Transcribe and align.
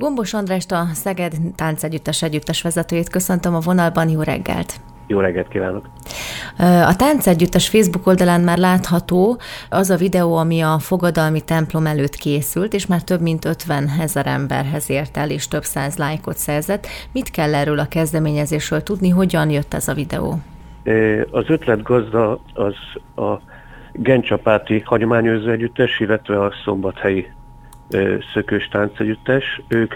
Gombos 0.00 0.34
Andrást 0.34 0.72
a 0.72 0.84
Szeged 0.92 1.32
Táncegyüttes 1.56 2.22
együttes 2.22 2.62
vezetőjét 2.62 3.08
köszöntöm 3.08 3.54
a 3.54 3.60
vonalban, 3.60 4.08
jó 4.08 4.22
reggelt! 4.22 4.80
Jó 5.06 5.20
reggelt 5.20 5.48
kívánok! 5.48 5.88
A 6.58 6.96
Táncegyüttes 6.96 7.68
Facebook 7.68 8.06
oldalán 8.06 8.40
már 8.40 8.58
látható 8.58 9.40
az 9.70 9.90
a 9.90 9.96
videó, 9.96 10.36
ami 10.36 10.60
a 10.60 10.78
fogadalmi 10.78 11.40
templom 11.40 11.86
előtt 11.86 12.14
készült, 12.14 12.72
és 12.72 12.86
már 12.86 13.02
több 13.02 13.20
mint 13.20 13.44
50 13.44 13.88
ezer 14.00 14.26
emberhez 14.26 14.90
ért 14.90 15.16
el, 15.16 15.30
és 15.30 15.48
több 15.48 15.62
száz 15.62 15.96
lájkot 15.96 16.36
szerzett. 16.36 16.86
Mit 17.12 17.30
kell 17.30 17.54
erről 17.54 17.78
a 17.78 17.88
kezdeményezésről 17.88 18.82
tudni, 18.82 19.08
hogyan 19.08 19.50
jött 19.50 19.74
ez 19.74 19.88
a 19.88 19.94
videó? 19.94 20.38
Az 21.30 21.44
ötlet 21.46 21.82
gazda 21.82 22.40
az 22.54 22.74
a 23.24 23.40
Gencsapáti 23.92 24.80
Hagyományőrző 24.84 25.50
Együttes, 25.50 26.00
illetve 26.00 26.40
a 26.40 26.52
Szombathelyi 26.64 27.26
Szökős 28.32 28.68
Táncegyüttes. 28.68 29.62
Ők 29.68 29.94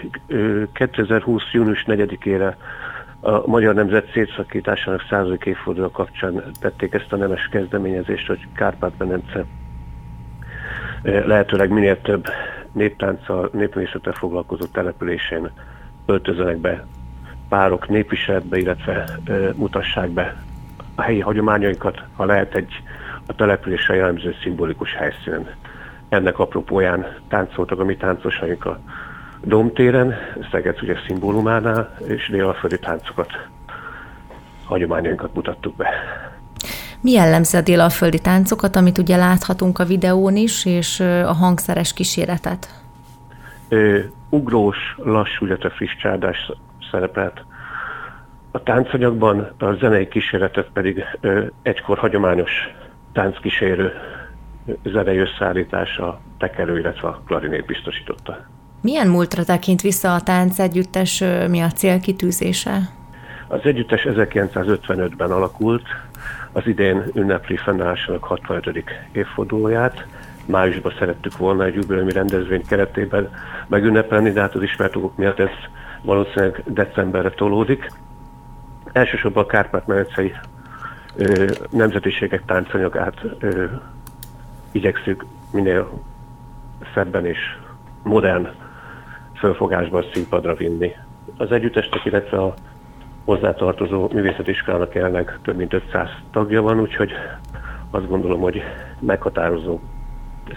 2020. 0.73 1.43
június 1.51 1.83
4-ére 1.87 2.53
a 3.19 3.47
Magyar 3.47 3.73
Nemzet 3.73 4.11
szétszakításának 4.11 5.05
századik 5.09 5.45
évforduló 5.45 5.91
kapcsán 5.91 6.43
tették 6.59 6.93
ezt 6.93 7.13
a 7.13 7.15
nemes 7.15 7.47
kezdeményezést, 7.51 8.27
hogy 8.27 8.47
Kárpát-Menence 8.55 9.45
lehetőleg 11.03 11.69
minél 11.69 12.01
több 12.01 12.27
néptánccal, 12.71 13.49
népművészettel 13.53 14.13
foglalkozó 14.13 14.65
településén 14.65 15.51
öltözenek 16.05 16.57
be 16.57 16.85
párok 17.49 17.89
népviseletbe, 17.89 18.57
illetve 18.57 19.09
ö, 19.25 19.49
mutassák 19.55 20.09
be 20.09 20.43
a 20.95 21.01
helyi 21.01 21.19
hagyományaikat, 21.19 22.03
ha 22.15 22.25
lehet 22.25 22.55
egy 22.55 22.81
a 23.25 23.35
településre 23.35 23.95
jellemző 23.95 24.35
szimbolikus 24.41 24.93
helyszínen 24.93 25.49
ennek 26.09 26.39
apropóján 26.39 27.05
táncoltak 27.27 27.79
a 27.79 27.83
mi 27.83 27.95
táncosaink 27.95 28.65
a 28.65 28.79
Domtéren, 29.43 30.15
Szeged 30.51 30.77
ugye 30.81 30.95
szimbólumánál, 31.07 31.95
és 32.07 32.29
délaföldi 32.29 32.79
táncokat, 32.79 33.29
hagyományainkat 34.65 35.33
mutattuk 35.33 35.75
be. 35.75 35.89
Mi 37.01 37.11
jellemzi 37.11 37.57
a 37.57 37.61
délaföldi 37.61 38.19
táncokat, 38.19 38.75
amit 38.75 38.97
ugye 38.97 39.17
láthatunk 39.17 39.79
a 39.79 39.85
videón 39.85 40.35
is, 40.35 40.65
és 40.65 40.99
a 40.99 41.33
hangszeres 41.33 41.93
kíséretet? 41.93 42.69
Ö, 43.69 43.99
ugrós, 44.29 44.77
lassú, 44.97 45.45
illetve 45.45 45.69
friss 45.69 45.95
csárdás 45.95 46.51
szerepelt 46.91 47.43
a 48.51 48.63
táncanyagban, 48.63 49.51
a 49.57 49.73
zenei 49.73 50.07
kíséretet 50.07 50.69
pedig 50.73 51.03
ö, 51.21 51.45
egykor 51.61 51.97
hagyományos 51.97 52.51
tánckísérő 53.13 53.91
zenei 54.83 55.17
összeállítása, 55.17 56.19
tekerő, 56.37 56.79
illetve 56.79 57.07
a 57.07 57.21
klarinét 57.25 57.65
biztosította. 57.65 58.45
Milyen 58.81 59.07
múltra 59.07 59.43
tekint 59.43 59.81
vissza 59.81 60.13
a 60.13 60.21
tánc 60.21 60.59
együttes, 60.59 61.23
mi 61.49 61.59
a 61.59 61.67
célkitűzése? 61.67 62.79
Az 63.47 63.59
együttes 63.63 64.07
1955-ben 64.09 65.31
alakult, 65.31 65.83
az 66.51 66.67
idén 66.67 67.03
ünnepli 67.13 67.57
fennállásának 67.57 68.23
65. 68.23 68.83
évfordulóját. 69.11 70.05
Májusban 70.45 70.93
szerettük 70.99 71.37
volna 71.37 71.65
egy 71.65 71.75
jubileumi 71.75 72.11
rendezvény 72.11 72.65
keretében 72.67 73.29
megünnepelni, 73.67 74.31
de 74.31 74.41
hát 74.41 74.55
az 74.55 74.61
ismert 74.61 74.95
okok 74.95 75.17
miatt 75.17 75.39
ez 75.39 75.49
valószínűleg 76.01 76.63
decemberre 76.65 77.29
tolódik. 77.29 77.91
Elsősorban 78.91 79.43
a 79.43 79.47
Kárpát-medencei 79.47 80.33
nemzetiségek 81.69 82.45
táncanyagát 82.45 83.21
igyekszük 84.71 85.25
minél 85.51 85.89
szebben 86.93 87.25
és 87.25 87.37
modern 88.03 88.47
fölfogásban 89.35 90.03
színpadra 90.13 90.55
vinni. 90.55 90.91
Az 91.37 91.51
együttestek, 91.51 92.05
illetve 92.05 92.37
a 92.37 92.53
hozzátartozó 93.25 94.09
művészetiskolának 94.13 94.93
jelenleg 94.93 95.39
több 95.41 95.55
mint 95.55 95.73
500 95.73 96.09
tagja 96.31 96.61
van, 96.61 96.79
úgyhogy 96.79 97.11
azt 97.89 98.07
gondolom, 98.07 98.41
hogy 98.41 98.61
meghatározó 98.99 99.79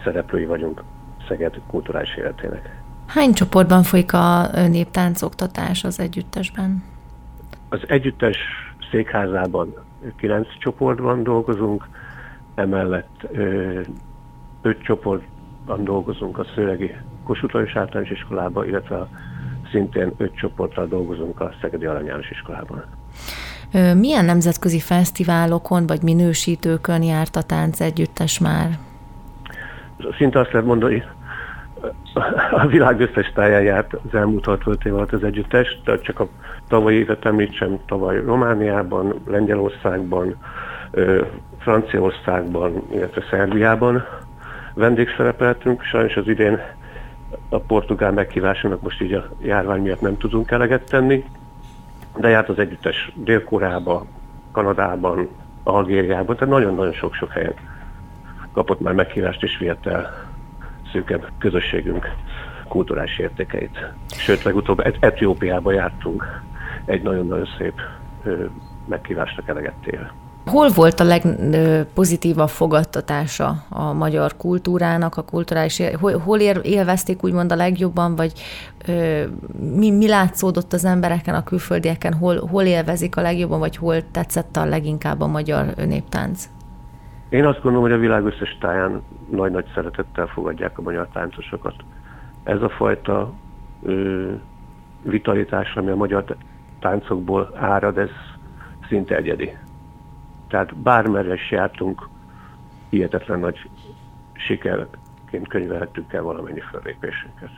szereplői 0.05 0.45
vagyunk 0.47 0.83
Szeged 1.29 1.61
kulturális 1.67 2.17
életének. 2.17 2.81
Hány 3.07 3.33
csoportban 3.33 3.83
folyik 3.83 4.13
a 4.13 4.51
néptáncoktatás 4.69 5.85
az 5.85 6.01
együttesben? 6.01 6.83
Az 7.69 7.81
együttes 7.87 8.37
székházában 8.91 9.75
kilenc 10.17 10.59
csoportban 10.59 11.23
dolgozunk, 11.23 11.89
emellett 12.55 13.27
öt 14.63 14.83
csoportban 14.83 15.85
dolgozunk 15.85 16.39
a 16.39 16.45
Szőlegi 16.55 16.95
Kossuth 17.25 17.55
Lajos 17.55 17.77
általános 17.77 18.11
iskolában, 18.11 18.69
illetve 18.69 19.09
szintén 19.71 20.13
öt 20.17 20.37
csoporttal 20.37 20.87
dolgozunk 20.87 21.41
a 21.41 21.53
Szegedi 21.61 21.87
Arany 21.87 22.07
János 22.07 22.31
iskolában. 22.31 22.85
Milyen 23.97 24.25
nemzetközi 24.25 24.79
fesztiválokon 24.79 25.87
vagy 25.87 26.03
minősítőkön 26.03 27.03
járt 27.03 27.37
a 27.37 27.43
tánc 27.43 27.81
együttes 27.81 28.39
már? 28.39 28.79
Szinte 30.17 30.39
azt 30.39 30.53
lehet 30.53 30.67
mondani, 30.67 31.05
a 32.51 32.67
világ 32.67 33.01
összes 33.01 33.33
táján 33.35 33.63
járt 33.63 33.93
az 33.93 34.15
elmúlt 34.15 34.45
65 34.45 34.85
év 34.85 34.95
alatt 34.95 35.13
az 35.13 35.25
együttes, 35.25 35.81
tehát 35.85 36.03
csak 36.03 36.21
a 36.21 36.29
tavalyi 36.69 36.97
évet 36.97 37.25
említsem, 37.25 37.79
tavaly 37.87 38.21
Romániában, 38.25 39.15
Lengyelországban, 39.27 40.37
Franciaországban, 41.59 42.83
illetve 42.93 43.23
Szerbiában 43.31 44.05
vendégszerepeltünk. 44.75 45.83
Sajnos 45.83 46.17
az 46.17 46.29
idén 46.29 46.61
a 47.49 47.59
portugál 47.59 48.13
meghívásának 48.13 48.83
most 48.83 49.01
így 49.01 49.13
a 49.13 49.29
járvány 49.43 49.83
miatt 49.83 50.01
nem 50.01 50.17
tudunk 50.17 50.51
eleget 50.51 50.89
tenni, 50.89 51.25
de 52.17 52.29
járt 52.29 52.49
az 52.49 52.59
együttes 52.59 53.13
Dél-Koreában, 53.15 54.07
Kanadában, 54.53 55.29
Algériában, 55.63 56.37
tehát 56.37 56.55
nagyon-nagyon 56.55 56.93
sok-sok 56.93 57.31
helyen 57.31 57.55
kapott 58.53 58.81
már 58.81 58.95
meghívást 58.95 59.43
és 59.43 59.59
vihet 59.59 59.87
el 59.87 60.31
szűkebb 60.93 61.29
közösségünk 61.39 62.09
kulturális 62.69 63.19
értékeit. 63.19 63.93
Sőt, 64.07 64.43
legutóbb 64.43 64.97
Etiópiába 65.01 65.73
jártunk 65.73 66.41
egy 66.85 67.03
nagyon-nagyon 67.03 67.49
szép 67.59 67.81
meghívásnak 68.89 69.49
eleget 69.49 69.75
téve. 69.83 70.13
Hol 70.47 70.69
volt 70.69 71.01
a 71.01 71.05
legpozitívabb 71.05 72.49
fogadtatása 72.49 73.55
a 73.69 73.93
magyar 73.93 74.37
kultúrának, 74.37 75.17
a 75.17 75.23
kulturális, 75.23 75.83
hol, 76.01 76.19
hol 76.19 76.39
élvezték 76.63 77.25
úgymond 77.25 77.53
a 77.53 77.57
legjobban, 77.57 78.17
vagy 78.17 78.33
mi, 79.77 79.91
mi 79.91 80.09
látszódott 80.09 80.73
az 80.73 80.85
embereken, 80.85 81.35
a 81.35 81.45
külföldieken, 81.45 82.15
hol, 82.15 82.47
hol 82.51 82.63
élvezik 82.63 83.17
a 83.17 83.21
legjobban, 83.21 83.59
vagy 83.59 83.77
hol 83.77 84.11
tetszett 84.11 84.57
a 84.57 84.65
leginkább 84.65 85.21
a 85.21 85.27
magyar 85.27 85.75
néptánc? 85.75 86.49
Én 87.29 87.45
azt 87.45 87.63
gondolom, 87.63 87.89
hogy 87.89 87.99
a 87.99 88.01
világ 88.01 88.25
összes 88.25 88.57
táján 88.61 89.03
nagy-nagy 89.31 89.67
szeretettel 89.75 90.27
fogadják 90.27 90.79
a 90.79 90.83
magyar 90.83 91.09
táncosokat. 91.13 91.75
Ez 92.45 92.63
a 92.63 92.69
fajta 92.69 93.33
ö, 93.83 94.31
vitalitás, 95.03 95.75
ami 95.75 95.91
a 95.91 95.97
magyar 95.97 96.25
táncokból 96.81 97.51
árad, 97.61 97.99
ez 97.99 98.11
szinte 98.89 99.17
egyedi. 99.17 99.57
Tehát 100.53 100.77
bármerre 100.77 101.35
is 101.35 101.51
jártunk, 101.51 102.09
hihetetlen 102.91 103.39
nagy 103.39 103.71
sikerként 104.33 105.49
könyvelhettük 105.49 106.13
el 106.13 106.23
valamennyi 106.23 106.61
fellépésünket. 106.71 107.51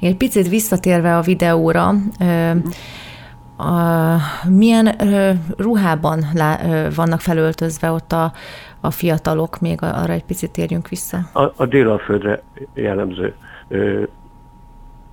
Egy 0.00 0.16
picit 0.16 0.48
visszatérve 0.48 1.16
a 1.16 1.20
videóra, 1.20 1.88
a, 3.56 4.16
milyen 4.48 5.00
ö, 5.00 5.30
ruhában 5.56 6.24
lá, 6.34 6.58
ö, 6.64 6.88
vannak 6.94 7.20
felöltözve 7.20 7.90
ott 7.90 8.12
a, 8.12 8.32
a 8.80 8.90
fiatalok, 8.90 9.60
még 9.60 9.78
arra 9.82 10.12
egy 10.12 10.24
picit 10.24 10.50
térjünk 10.50 10.88
vissza? 10.88 11.18
A, 11.32 11.52
a 11.56 11.66
délalföldre 11.66 12.42
jellemző 12.74 13.34
ö, 13.68 14.02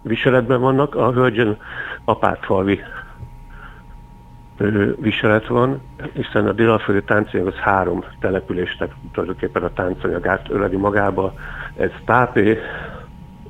viseletben 0.01 0.61
vannak, 0.61 0.95
a 0.95 1.11
hölgyön 1.11 1.57
apátfalvi 2.05 2.79
viselet 4.99 5.47
van, 5.47 5.81
hiszen 6.13 6.47
a 6.47 6.51
délalföldi 6.51 7.03
táncanyag 7.03 7.47
az 7.47 7.55
három 7.55 8.03
településnek 8.19 8.91
tulajdonképpen 9.11 9.63
a 9.63 9.73
táncanyagát 9.73 10.49
öleli 10.49 10.75
magába. 10.75 11.33
Ez 11.77 11.91
Tápé, 12.05 12.57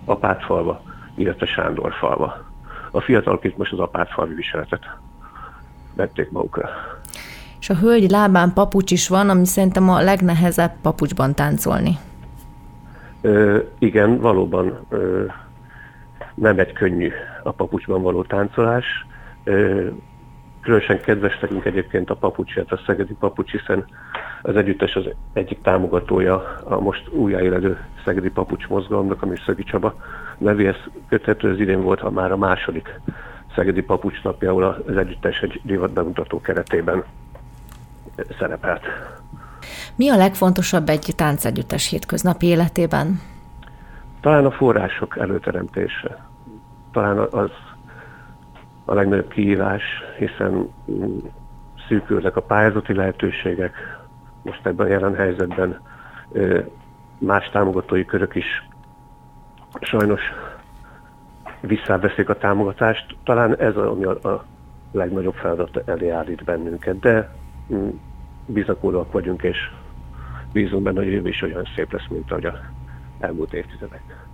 Apátfalva, 0.06 0.81
illetve 1.16 1.46
Sándorfalva. 1.46 2.44
A 2.92 3.02
fiatalok 3.02 3.44
itt 3.44 3.57
most 3.57 3.72
az 3.72 3.80
apátfalvi 3.80 4.34
viseletet 4.34 4.84
vették 5.96 6.31
magukra. 6.31 6.69
És 7.60 7.69
a 7.69 7.75
hölgy 7.75 8.10
lábán 8.10 8.54
papucs 8.54 8.92
is 8.92 9.07
van, 9.07 9.30
ami 9.30 9.46
szerintem 9.46 9.90
a 9.90 10.02
legnehezebb 10.02 10.72
papucsban 10.81 11.34
táncolni. 11.34 11.98
Ö, 13.22 13.60
igen, 13.80 14.19
valóban 14.19 14.80
ö, 14.90 15.24
nem 16.36 16.60
egy 16.60 16.74
könnyű 16.74 17.12
a 17.44 17.52
papucsban 17.52 18.02
való 18.02 18.24
táncolás. 18.24 18.86
Ö, 19.44 19.88
Különösen 20.66 21.02
kedves 21.02 21.40
nekünk 21.40 21.66
egyébként 21.66 22.10
a 22.10 22.16
papucs, 22.16 22.58
a 22.58 22.82
szegedi 22.86 23.14
papucs, 23.14 23.52
hiszen 23.52 23.86
az 24.42 24.56
együttes 24.56 24.96
az 24.96 25.04
egyik 25.34 25.62
támogatója 25.62 26.36
a 26.64 26.80
most 26.80 27.10
újjáéledő 27.10 27.78
szegedi 28.06 28.30
papucs 28.30 28.68
mozgalomnak, 28.68 29.22
ami 29.22 29.36
Szögi 29.46 29.64
Csaba 29.64 29.96
nevéhez 30.38 30.76
köthető, 31.10 31.52
az 31.52 31.60
idén 31.60 31.82
volt 31.82 32.00
ha 32.00 32.10
már 32.10 32.32
a 32.32 32.38
második 32.38 33.00
Szegedi 33.56 33.82
Papucs 33.82 34.24
napja, 34.24 34.50
ahol 34.50 34.84
az 34.88 34.98
együttes 34.98 35.40
egy 35.40 35.62
divat 35.64 35.94
bemutató 35.94 36.42
keretében 36.42 37.04
szerepelt. 38.40 38.84
Mi 39.96 40.10
a 40.10 40.18
legfontosabb 40.18 40.90
egy 40.90 41.14
táncegyüttes 41.16 41.90
hétköznapi 41.90 42.46
életében? 42.46 43.22
Talán 44.22 44.46
a 44.46 44.52
források 44.52 45.18
előteremtése. 45.18 46.28
Talán 46.92 47.18
az 47.18 47.52
a 48.86 48.94
legnagyobb 48.94 49.28
kihívás, 49.28 49.84
hiszen 50.18 50.70
mm, 50.92 51.18
szűkülnek 51.88 52.36
a 52.36 52.42
pályázati 52.42 52.94
lehetőségek. 52.94 53.74
Most 54.42 54.66
ebben 54.66 54.86
a 54.86 54.90
jelen 54.90 55.16
helyzetben 55.16 55.82
más 57.18 57.50
támogatói 57.50 58.06
körök 58.06 58.36
is 58.36 58.68
sajnos 59.82 60.22
visszaveszik 61.60 62.30
a 62.30 62.38
támogatást. 62.38 63.16
Talán 63.24 63.58
ez 63.58 63.76
ami 63.76 64.04
a, 64.04 64.46
legnagyobb 64.92 65.34
feladat 65.34 65.90
elé 65.90 66.10
állít 66.10 66.44
bennünket, 66.44 67.00
de 67.00 67.30
mm, 67.74 67.90
bizakodóak 68.46 69.12
vagyunk, 69.12 69.44
és 69.44 69.58
bízunk 70.54 70.84
benne, 70.84 71.00
hogy 71.00 71.12
jövő 71.12 71.30
is 71.30 71.42
olyan 71.42 71.68
szép 71.76 71.92
lesz, 71.92 72.08
mint 72.10 72.31
ahogy 72.31 72.46
a 72.46 72.60
elmúlt 73.20 73.54
évtizedek. 73.54 74.25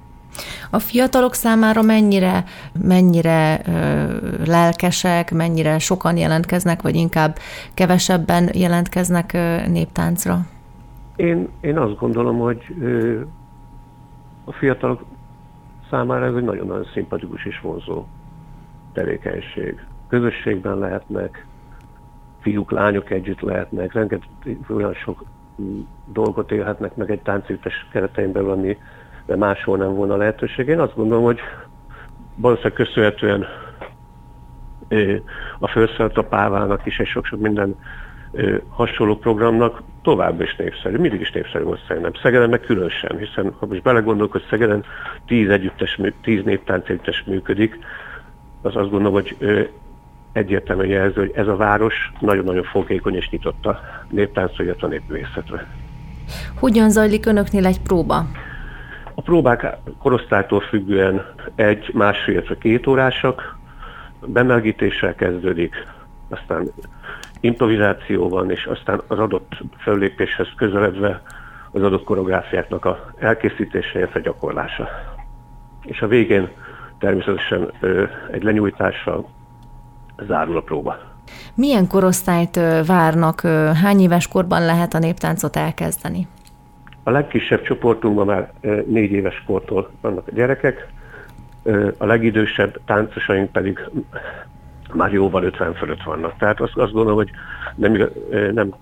A 0.73 0.79
fiatalok 0.79 1.33
számára 1.33 1.81
mennyire, 1.81 2.43
mennyire 2.81 3.61
lelkesek, 4.45 5.31
mennyire 5.31 5.79
sokan 5.79 6.17
jelentkeznek, 6.17 6.81
vagy 6.81 6.95
inkább 6.95 7.37
kevesebben 7.73 8.49
jelentkeznek 8.53 9.33
néptáncra? 9.67 10.39
Én, 11.15 11.49
én 11.61 11.77
azt 11.77 11.97
gondolom, 11.97 12.39
hogy 12.39 12.75
a 14.45 14.51
fiatalok 14.51 15.05
számára 15.89 16.25
ez 16.25 16.35
egy 16.35 16.43
nagyon-nagyon 16.43 16.87
szimpatikus 16.93 17.45
és 17.45 17.59
vonzó 17.61 18.05
tevékenység. 18.93 19.85
Közösségben 20.07 20.77
lehetnek, 20.77 21.45
fiúk, 22.41 22.71
lányok 22.71 23.09
együtt 23.09 23.41
lehetnek, 23.41 23.93
rengeteg 23.93 24.29
olyan 24.69 24.93
sok 24.93 25.23
dolgot 26.05 26.51
élhetnek 26.51 26.95
meg 26.95 27.11
egy 27.11 27.21
táncütes 27.21 27.87
keretein 27.91 28.31
belül, 28.31 28.51
ami 28.51 28.77
máshol 29.35 29.77
nem 29.77 29.95
volna 29.95 30.15
lehetőség. 30.15 30.67
Én 30.67 30.79
azt 30.79 30.95
gondolom, 30.95 31.23
hogy 31.23 31.39
valószínűleg 32.35 32.77
köszönhetően 32.77 33.45
a 35.59 35.67
felszállt 35.67 36.17
a 36.17 36.23
pávának 36.23 36.85
is, 36.85 36.99
és 36.99 37.09
sok-sok 37.09 37.39
minden 37.39 37.75
hasonló 38.69 39.15
programnak 39.15 39.81
tovább 40.01 40.41
is 40.41 40.55
népszerű, 40.55 40.97
mindig 40.97 41.21
is 41.21 41.31
népszerű 41.31 41.63
volt 41.63 41.85
szerintem. 41.87 42.11
Szegeden 42.21 42.49
meg 42.49 42.59
különösen, 42.59 43.17
hiszen 43.17 43.53
ha 43.59 43.65
most 43.65 43.81
belegondolok, 43.81 44.31
hogy 44.31 44.45
Szegeden 44.49 44.83
tíz 45.27 45.49
együttes, 45.49 45.99
tíz 46.21 46.43
néptánc 46.43 46.89
együttes 46.89 47.23
működik, 47.25 47.79
az 48.61 48.75
azt 48.75 48.89
gondolom, 48.89 49.13
hogy 49.13 49.37
egyértelműen 50.31 50.89
jelző, 50.89 51.19
hogy 51.19 51.31
ez 51.35 51.47
a 51.47 51.55
város 51.55 52.11
nagyon-nagyon 52.19 52.63
fogékony 52.63 53.15
és 53.15 53.29
nyitott 53.29 53.65
a 53.65 53.79
néptáncra, 54.09 54.63
illetve 54.63 54.87
a 54.87 54.89
népművészetre. 54.89 55.67
Hogyan 56.59 56.89
zajlik 56.89 57.25
önöknél 57.25 57.65
egy 57.65 57.81
próba? 57.81 58.25
A 59.15 59.21
próbák 59.21 59.77
korosztálytól 59.99 60.59
függően 60.59 61.25
egy, 61.55 61.91
másfél, 61.93 62.33
illetve 62.33 62.57
két 62.57 62.87
órásak, 62.87 63.57
bemelegítéssel 64.25 65.15
kezdődik, 65.15 65.75
aztán 66.29 66.71
improvizáció 67.39 68.29
van, 68.29 68.51
és 68.51 68.65
aztán 68.65 69.01
az 69.07 69.19
adott 69.19 69.51
fellépéshez 69.77 70.47
közeledve 70.55 71.21
az 71.71 71.83
adott 71.83 72.03
koreográfiáknak 72.03 72.85
a 72.85 73.13
elkészítése, 73.19 73.99
illetve 73.99 74.19
gyakorlása. 74.19 74.89
És 75.81 76.01
a 76.01 76.07
végén 76.07 76.49
természetesen 76.99 77.71
egy 78.31 78.43
lenyújtással 78.43 79.29
zárul 80.27 80.57
a 80.57 80.61
próba. 80.61 80.97
Milyen 81.53 81.87
korosztályt 81.87 82.59
várnak, 82.85 83.41
hány 83.83 83.99
éves 83.99 84.27
korban 84.27 84.65
lehet 84.65 84.93
a 84.93 84.99
néptáncot 84.99 85.55
elkezdeni? 85.55 86.27
A 87.03 87.09
legkisebb 87.09 87.61
csoportunkban 87.61 88.25
már 88.25 88.51
négy 88.85 89.11
éves 89.11 89.43
kortól 89.45 89.89
vannak 90.01 90.27
a 90.27 90.31
gyerekek, 90.33 90.87
a 91.97 92.05
legidősebb 92.05 92.79
táncosaink 92.85 93.51
pedig 93.51 93.79
már 94.93 95.13
jóval 95.13 95.43
50 95.43 95.73
fölött 95.73 96.03
vannak. 96.03 96.37
Tehát 96.37 96.59
azt, 96.59 96.77
azt 96.77 96.91
gondolom, 96.91 97.17
hogy 97.17 97.29
nem, 97.75 98.09
nem 98.53 98.73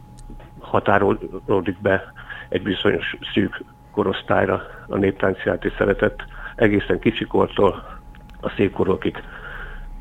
határolódik 0.60 1.82
be 1.82 2.14
egy 2.50 2.62
bizonyos 2.62 3.18
szűk 3.34 3.64
korosztályra 3.92 4.62
a 4.88 4.98
néptáncjáték 4.98 5.76
szeretett, 5.78 6.24
egészen 6.56 7.00
kicsikortól 7.00 8.00
a 8.42 8.50
szépkorokig 8.50 9.18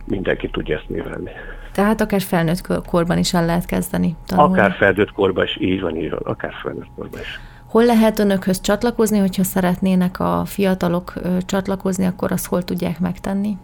mindenki 0.05 0.49
tudja 0.50 0.76
ezt 0.76 0.88
művelni. 0.88 1.31
Tehát 1.73 2.00
akár 2.00 2.21
felnőtt 2.21 2.67
korban 2.87 3.19
is 3.19 3.35
el 3.35 3.44
lehet 3.44 3.64
kezdeni 3.67 4.17
tanulni? 4.26 4.53
Akár 4.53 4.73
felnőtt 4.73 5.12
korban 5.12 5.44
is, 5.44 5.56
így 5.61 5.81
van, 5.81 5.97
így 5.97 6.11
van, 6.11 6.21
akár 6.25 6.53
felnőtt 6.62 6.88
korban 6.97 7.21
is. 7.21 7.41
Hol 7.69 7.85
lehet 7.85 8.19
önökhöz 8.19 8.61
csatlakozni, 8.61 9.19
hogyha 9.19 9.44
szeretnének 9.44 10.20
a 10.20 10.43
fiatalok 10.44 11.12
csatlakozni, 11.47 12.06
akkor 12.06 12.32
azt 12.32 12.47
hol 12.47 12.62
tudják 12.62 13.00
megtenni? 13.00 13.56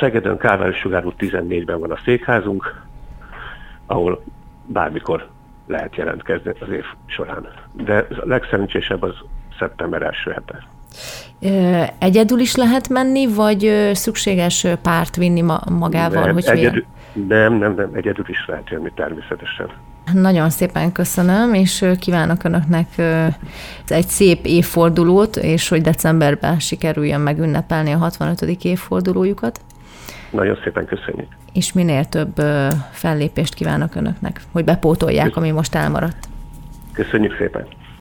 Szegeden 0.00 0.36
Kárvári 0.36 0.72
Sugár 0.72 1.04
14-ben 1.18 1.80
van 1.80 1.90
a 1.90 1.98
székházunk, 2.04 2.82
ahol 3.86 4.22
bármikor 4.66 5.28
lehet 5.66 5.96
jelentkezni 5.96 6.52
az 6.60 6.68
év 6.68 6.84
során. 7.06 7.48
De 7.72 8.06
a 8.10 8.26
legszerencsésebb 8.26 9.02
az 9.02 9.14
szeptember 9.58 10.02
első 10.02 10.30
hete. 10.30 10.66
Egyedül 11.98 12.38
is 12.38 12.54
lehet 12.54 12.88
menni, 12.88 13.26
vagy 13.34 13.90
szükséges 13.92 14.66
párt 14.82 15.16
vinni 15.16 15.42
magával? 15.68 16.24
Nem, 16.24 16.34
hogy 16.34 16.44
egyedül, 16.46 16.84
nem, 17.12 17.52
nem, 17.54 17.74
nem, 17.74 17.90
egyedül 17.92 18.24
is 18.28 18.44
lehet 18.46 18.68
jönni 18.70 18.92
természetesen. 18.94 19.70
Nagyon 20.12 20.50
szépen 20.50 20.92
köszönöm, 20.92 21.54
és 21.54 21.84
kívánok 22.00 22.44
Önöknek 22.44 22.86
egy 23.88 24.06
szép 24.06 24.44
évfordulót, 24.44 25.36
és 25.36 25.68
hogy 25.68 25.80
decemberben 25.80 26.58
sikerüljön 26.58 27.20
megünnepelni 27.20 27.92
a 27.92 27.96
65. 27.96 28.42
évfordulójukat. 28.62 29.60
Nagyon 30.30 30.58
szépen 30.64 30.86
köszönjük. 30.86 31.28
És 31.52 31.72
minél 31.72 32.04
több 32.04 32.42
fellépést 32.90 33.54
kívánok 33.54 33.94
Önöknek, 33.94 34.40
hogy 34.52 34.64
bepótolják, 34.64 35.36
ami 35.36 35.50
most 35.50 35.74
elmaradt. 35.74 36.28
Köszönjük 36.92 37.36
szépen. 37.38 37.66